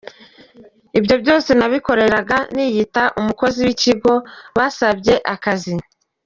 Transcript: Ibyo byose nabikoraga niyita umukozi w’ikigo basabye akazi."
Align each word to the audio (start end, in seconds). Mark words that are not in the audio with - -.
Ibyo 0.97 1.15
byose 1.23 1.49
nabikoraga 1.59 2.37
niyita 2.53 3.03
umukozi 3.19 3.59
w’ikigo 3.65 4.13
basabye 4.57 5.15
akazi." 5.33 5.75